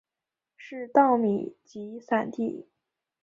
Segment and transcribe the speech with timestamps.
[0.57, 2.65] 是稻米集散地。